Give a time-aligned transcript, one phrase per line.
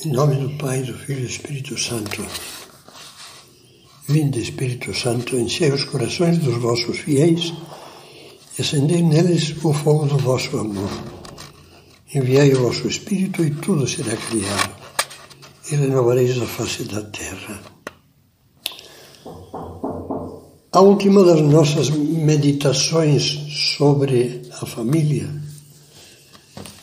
[0.00, 2.24] Em nome do Pai, do Filho e do Espírito Santo.
[4.08, 7.52] Vinde, Espírito Santo, enchei os corações dos vossos fiéis
[8.58, 10.90] e acendei neles o fogo do vosso amor.
[12.12, 14.74] Enviai o vosso Espírito e tudo será criado,
[15.70, 17.60] e renovareis a face da terra.
[20.72, 25.51] A última das nossas meditações sobre a família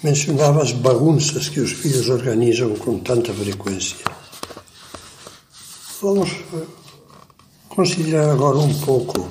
[0.03, 3.97] mencionava as bagunças que os filhos organizam com tanta frequência.
[6.01, 6.65] Vamos eh,
[7.67, 9.29] considerar agora um pouco,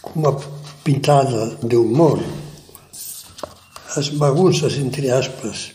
[0.00, 0.40] com uma
[0.84, 2.22] pintada de humor,
[3.96, 5.72] as bagunças, entre aspas,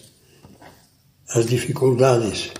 [1.30, 2.52] as dificuldades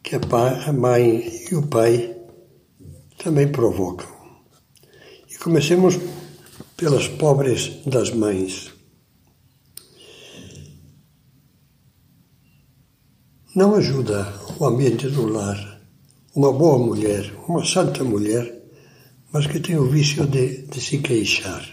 [0.00, 2.16] que a mãe e o pai
[3.18, 4.06] também provocam.
[5.28, 5.98] E comecemos
[6.76, 8.75] pelas pobres das mães.
[13.56, 15.80] Não ajuda o ambiente do lar
[16.34, 18.62] uma boa mulher, uma santa mulher,
[19.32, 21.66] mas que tem o vício de, de se queixar,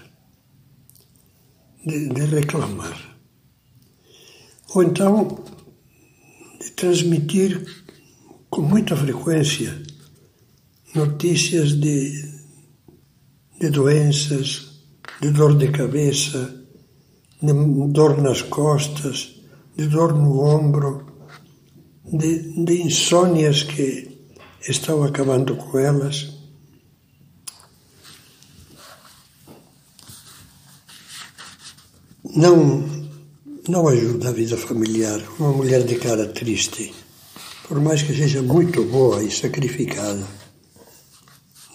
[1.85, 3.17] de, de reclamar.
[4.73, 5.43] Ou então
[6.61, 7.65] de transmitir
[8.49, 9.83] com muita frequência
[10.95, 12.13] notícias de,
[13.59, 14.79] de doenças,
[15.21, 16.65] de dor de cabeça,
[17.41, 17.51] de
[17.91, 19.41] dor nas costas,
[19.75, 21.12] de dor no ombro,
[22.05, 24.13] de, de insônias que
[24.67, 26.31] estão acabando com elas.
[32.35, 32.83] Não,
[33.67, 36.93] não ajuda a vida familiar uma mulher de cara triste,
[37.67, 40.25] por mais que seja muito boa e sacrificada.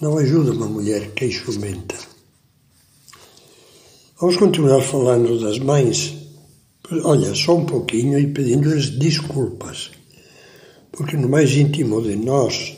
[0.01, 1.97] Não ajuda uma mulher queixumenta.
[4.21, 6.15] Vamos continuar falando das mães.
[7.05, 9.91] Olha, só um pouquinho e pedindo-lhes desculpas
[10.99, 12.77] porque no mais íntimo de nós,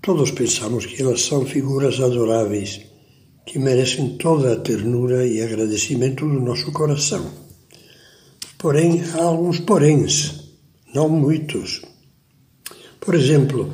[0.00, 2.80] todos pensamos que elas são figuras adoráveis,
[3.44, 7.28] que merecem toda a ternura e agradecimento do nosso coração.
[8.56, 10.44] Porém, há alguns poréns,
[10.94, 11.82] não muitos.
[13.00, 13.68] Por exemplo,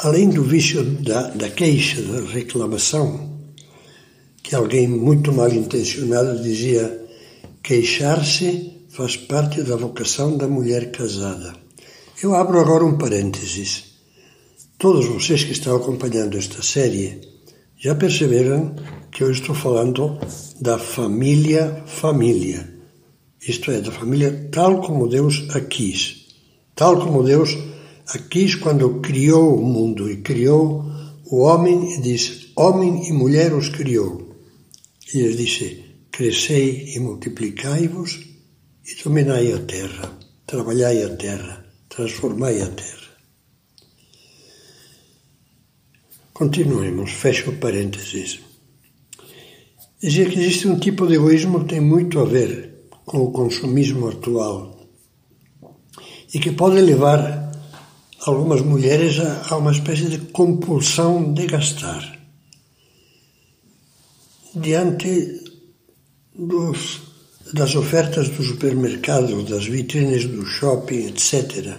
[0.00, 3.38] além do vício da, da queixa, da reclamação,
[4.42, 7.06] que alguém muito mal intencionado dizia
[7.62, 11.52] queixar-se faz parte da vocação da mulher casada.
[12.22, 13.84] Eu abro agora um parênteses.
[14.78, 17.20] Todos vocês que estão acompanhando esta série
[17.76, 18.74] já perceberam
[19.12, 20.18] que eu estou falando
[20.58, 22.72] da família família.
[23.46, 26.28] Isto é, da família tal como Deus a quis.
[26.74, 27.54] Tal como Deus
[28.14, 30.86] a quis quando criou o mundo e criou
[31.30, 34.34] o homem e disse: Homem e mulher os criou.
[35.12, 38.35] E lhes disse: Crescei e multiplicai-vos
[38.86, 40.16] e dominai a terra,
[40.46, 43.10] trabalhai a terra, transformai a terra.
[46.32, 48.40] Continuemos, fecho parênteses.
[50.00, 54.08] Dizia que existe um tipo de egoísmo que tem muito a ver com o consumismo
[54.08, 54.86] atual
[56.32, 57.50] e que pode levar
[58.26, 62.20] algumas mulheres a, uma espécie de compulsão de gastar.
[64.54, 65.42] Diante
[66.34, 67.06] dos
[67.52, 71.76] das ofertas do supermercado, das vitrines do shopping, etc.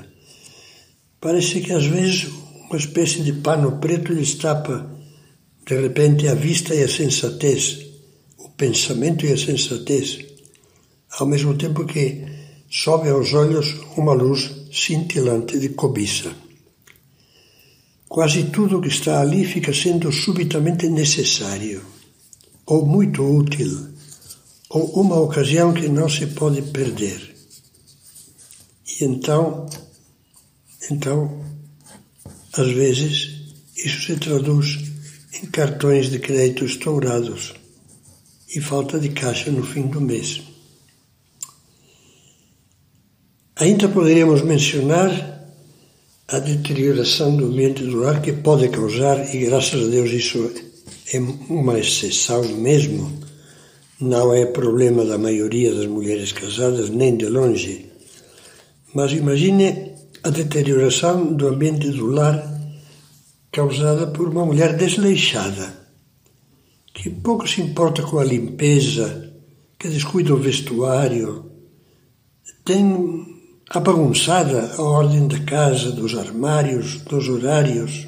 [1.20, 2.28] Parece que às vezes
[2.70, 4.90] uma espécie de pano preto lhes tapa
[5.66, 7.86] de repente a vista e a sensatez,
[8.38, 10.20] o pensamento e a sensatez,
[11.20, 12.24] ao mesmo tempo que
[12.70, 16.32] sobe aos olhos uma luz cintilante de cobiça.
[18.08, 21.82] Quase tudo que está ali fica sendo subitamente necessário
[22.66, 23.97] ou muito útil
[24.70, 27.36] uma ocasião que não se pode perder.
[29.00, 29.70] E então,
[30.92, 31.46] então,
[32.54, 33.38] às vezes,
[33.76, 34.92] isso se traduz
[35.42, 37.54] em cartões de crédito estourados
[38.56, 40.42] e falta de caixa no fim do mês.
[43.56, 45.38] Ainda poderíamos mencionar
[46.28, 50.52] a deterioração do ambiente do lar que pode causar, e graças a Deus isso
[51.14, 53.27] é uma exceção mesmo,
[54.00, 57.92] não é problema da maioria das mulheres casadas, nem de longe.
[58.94, 62.56] Mas imagine a deterioração do ambiente do lar
[63.52, 65.74] causada por uma mulher desleixada,
[66.94, 69.34] que pouco se importa com a limpeza,
[69.80, 71.52] que descuida o vestuário,
[72.64, 73.26] tem
[73.70, 78.08] a bagunçada a ordem da casa, dos armários, dos horários.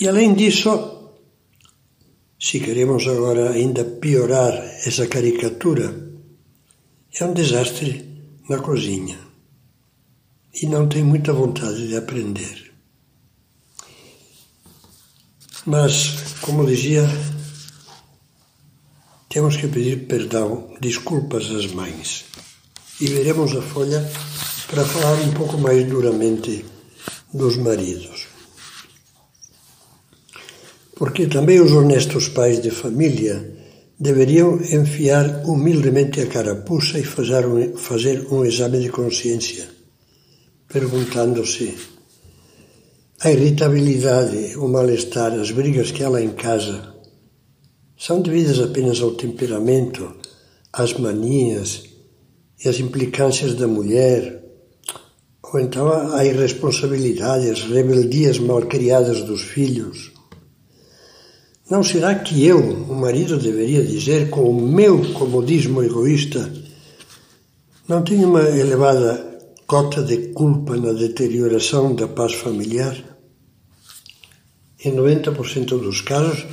[0.00, 0.97] E além disso,
[2.38, 4.54] se queremos agora ainda piorar
[4.86, 6.08] essa caricatura,
[7.18, 8.06] é um desastre
[8.48, 9.18] na cozinha
[10.54, 12.72] e não tem muita vontade de aprender.
[15.66, 17.04] Mas, como dizia,
[19.28, 22.24] temos que pedir perdão, desculpas às mães.
[23.00, 24.00] E veremos a folha
[24.68, 26.64] para falar um pouco mais duramente
[27.34, 28.27] dos maridos.
[30.98, 33.36] Porque também os honestos pais de família
[33.98, 39.68] deveriam enfiar humildemente a carapuça e fazer um, fazer um exame de consciência,
[40.66, 41.72] perguntando-se
[43.20, 46.94] a irritabilidade, o mal-estar, as brigas que há lá em casa
[47.96, 50.16] são devidas apenas ao temperamento,
[50.72, 51.84] às manias
[52.64, 54.44] e às implicâncias da mulher,
[55.42, 60.17] ou então à irresponsabilidade, às rebeldias mal criadas dos filhos.
[61.70, 66.50] Não será que eu, o marido, deveria dizer com o meu comodismo egoísta,
[67.86, 72.96] não tenho uma elevada cota de culpa na deterioração da paz familiar?
[74.82, 76.46] Em 90% dos casos,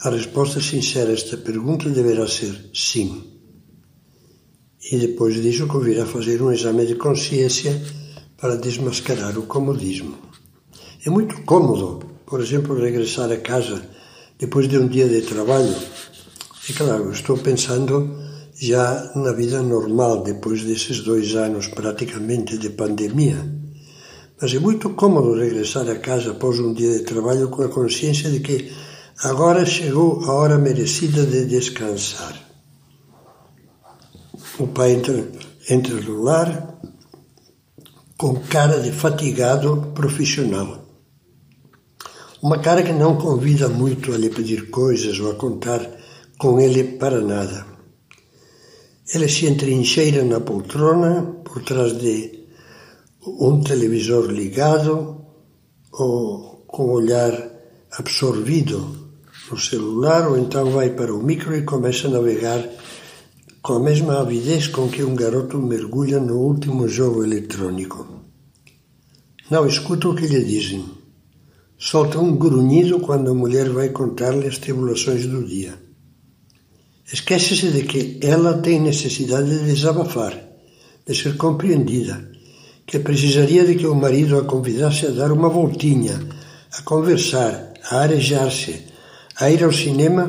[0.00, 3.24] a resposta sincera a esta pergunta deverá ser sim.
[4.90, 7.78] E depois disso convirá fazer um exame de consciência
[8.38, 10.16] para desmascarar o comodismo.
[11.04, 13.95] É muito cômodo, por exemplo, regressar a casa
[14.38, 15.74] depois de um dia de trabalho.
[16.68, 18.16] E claro, estou pensando
[18.58, 23.36] já na vida normal, depois desses dois anos praticamente de pandemia.
[24.40, 28.30] Mas é muito cômodo regressar a casa após um dia de trabalho com a consciência
[28.30, 28.70] de que
[29.22, 32.34] agora chegou a hora merecida de descansar.
[34.58, 35.26] O pai entra,
[35.68, 36.78] entra no lar
[38.16, 40.85] com cara de fatigado profissional.
[42.42, 45.80] Uma cara que não convida muito a lhe pedir coisas ou a contar
[46.38, 47.66] com ele para nada.
[49.14, 52.46] Ele se entrincheira na poltrona, por trás de
[53.26, 55.24] um televisor ligado
[55.92, 57.32] ou com o olhar
[57.92, 59.08] absorvido
[59.50, 62.62] no celular, ou então vai para o micro e começa a navegar
[63.62, 68.06] com a mesma avidez com que um garoto mergulha no último jogo eletrônico.
[69.50, 70.95] Não escuta o que lhe dizem
[71.78, 75.74] Solta um grunhido quando a mulher vai contar-lhe as tribulações do dia.
[77.12, 80.34] Esquece-se de que ela tem necessidade de desabafar,
[81.06, 82.32] de ser compreendida,
[82.86, 86.18] que precisaria de que o marido a convidasse a dar uma voltinha,
[86.72, 88.86] a conversar, a arejar-se,
[89.36, 90.24] a ir ao cinema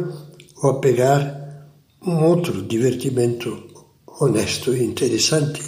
[0.62, 1.70] ou a pegar
[2.06, 3.68] um outro divertimento
[4.20, 5.62] honesto e interessante.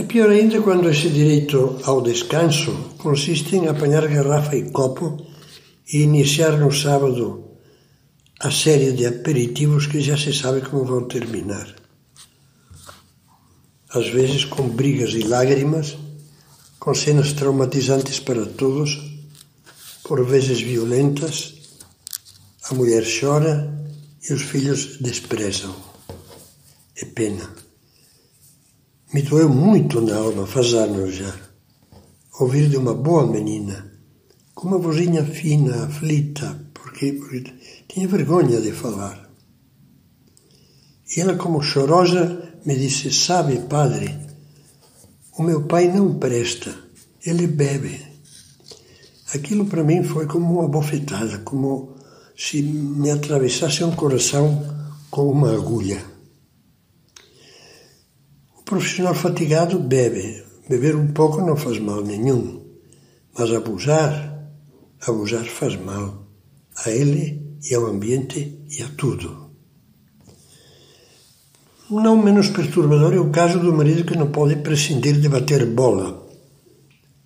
[0.00, 5.26] É pior ainda quando esse direito ao descanso consiste em apanhar garrafa e copo
[5.92, 7.24] e iniciar no sábado
[8.40, 11.68] a série de aperitivos que já se sabe como vão terminar.
[13.90, 15.98] Às vezes com brigas e lágrimas,
[16.78, 18.98] com cenas traumatizantes para todos,
[20.02, 21.52] por vezes violentas,
[22.70, 23.54] a mulher chora
[24.26, 25.76] e os filhos desprezam.
[26.96, 27.69] É pena.
[29.12, 31.34] Me doeu muito na alma, faz anos já,
[32.38, 33.92] ouvir de uma boa menina,
[34.54, 37.52] com uma vozinha fina, aflita, porque, porque
[37.88, 39.28] tinha vergonha de falar.
[41.10, 44.16] E ela, como chorosa, me disse: Sabe, padre,
[45.36, 46.72] o meu pai não presta,
[47.26, 48.00] ele bebe.
[49.34, 51.96] Aquilo para mim foi como uma bofetada, como
[52.36, 56.09] se me atravessasse um coração com uma agulha
[58.70, 60.44] profissional fatigado bebe.
[60.68, 62.62] Beber um pouco não faz mal nenhum,
[63.36, 64.14] mas abusar,
[65.08, 66.28] abusar faz mal
[66.84, 69.50] a ele e ao ambiente e a tudo.
[71.90, 76.24] Não menos perturbador é o caso do marido que não pode prescindir de bater bola,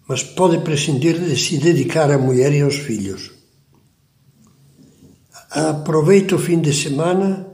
[0.09, 3.33] mas pode prescindir de se dedicar à mulher e aos filhos.
[5.51, 7.47] Aproveita o fim de semana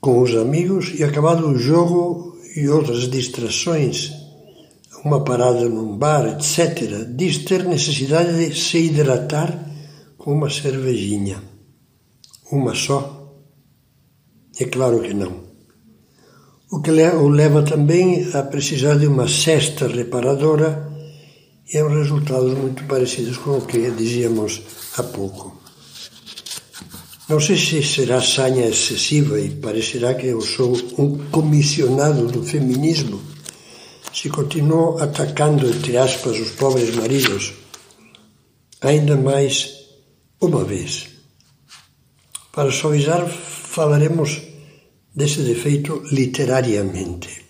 [0.00, 4.12] com os amigos e, acabado o jogo, e outras distrações,
[5.04, 9.50] uma parada num bar, etc., diz ter necessidade de se hidratar
[10.16, 11.42] com uma cervejinha.
[12.50, 13.00] Uma só?
[14.58, 15.44] É claro que não.
[16.72, 20.90] O que o leva também a precisar de uma cesta reparadora
[21.72, 24.62] e é um resultados muito parecidos com o que dizíamos
[24.96, 25.65] há pouco.
[27.28, 33.20] Não sei se será sanha excessiva e parecerá que eu sou um comissionado do feminismo
[34.16, 37.52] se continuo atacando, entre aspas, os pobres maridos,
[38.80, 39.88] ainda mais
[40.40, 41.08] uma vez.
[42.50, 44.40] Para suavizar, falaremos
[45.14, 47.44] desse defeito literariamente.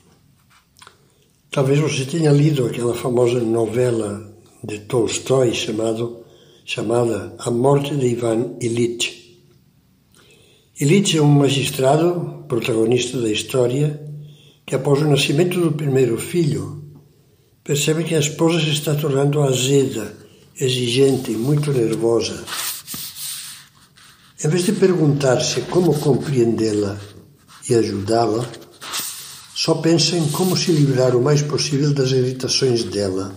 [1.52, 6.24] Talvez você tenha lido aquela famosa novela de Tolstói chamado,
[6.64, 9.25] chamada A Morte de Ivan Ilitch.
[10.78, 13.98] Ilitch é um magistrado, protagonista da história,
[14.66, 16.84] que após o nascimento do primeiro filho,
[17.64, 20.14] percebe que a esposa se está tornando azeda,
[20.60, 22.44] exigente e muito nervosa.
[24.44, 27.00] Em vez de perguntar-se como compreendê-la
[27.70, 28.46] e ajudá-la,
[29.54, 33.34] só pensa em como se livrar o mais possível das irritações dela.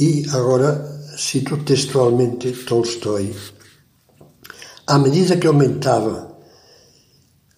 [0.00, 0.84] E agora
[1.16, 3.32] cito textualmente Tolstói.
[4.88, 6.34] À medida que aumentava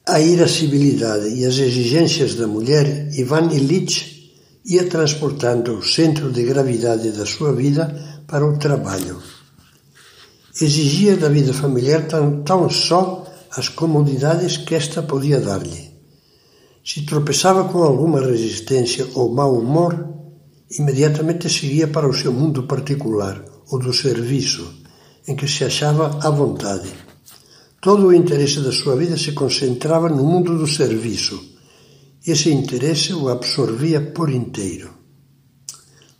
[0.04, 3.98] a irascibilidade e as exigências da mulher, Ivan Ilitch
[4.66, 9.22] ia transportando o centro de gravidade da sua vida para o trabalho.
[10.60, 13.24] Exigia da vida familiar tão, tão só
[13.56, 15.88] as comodidades que esta podia dar-lhe.
[16.84, 20.04] Se tropeçava com alguma resistência ou mau humor,
[20.68, 24.68] imediatamente seguia para o seu mundo particular, o do serviço,
[25.28, 27.09] em que se achava à vontade.
[27.80, 31.42] Todo o interesse da sua vida se concentrava no mundo do serviço.
[32.26, 34.90] Esse interesse o absorvia por inteiro.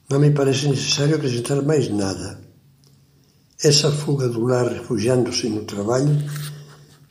[0.09, 2.41] Não me parece necessário acrescentar mais nada.
[3.63, 6.17] Essa fuga do lar refugiando-se no trabalho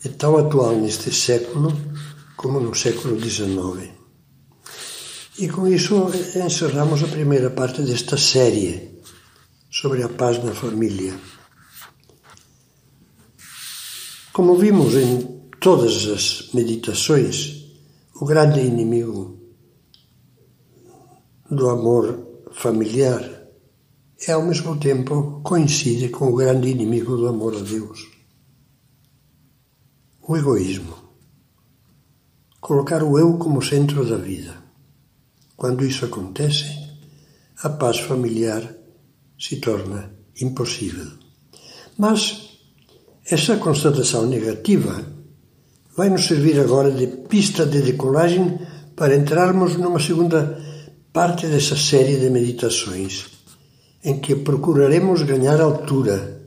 [0.03, 1.71] é tão atual neste século
[2.35, 3.91] como no século XIX.
[5.37, 8.99] E com isso encerramos a primeira parte desta série
[9.69, 11.13] sobre a paz na família.
[14.33, 17.65] Como vimos em todas as meditações,
[18.15, 19.39] o grande inimigo
[21.49, 23.23] do amor familiar
[24.27, 28.07] é ao mesmo tempo coincide com o grande inimigo do amor a Deus,
[30.21, 31.09] o egoísmo
[32.59, 34.55] colocar o eu como centro da vida.
[35.55, 36.65] Quando isso acontece,
[37.63, 38.75] a paz familiar
[39.39, 41.07] se torna impossível.
[41.97, 42.48] Mas
[43.29, 45.05] essa constatação negativa
[45.95, 48.59] vai nos servir agora de pista de decolagem
[48.95, 50.59] para entrarmos numa segunda
[51.13, 53.25] parte dessa série de meditações,
[54.03, 56.41] em que procuraremos ganhar altura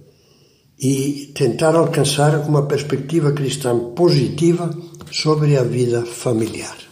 [0.79, 4.71] e tentar alcançar uma perspectiva cristã positiva
[5.11, 6.92] sobre a vida familiar.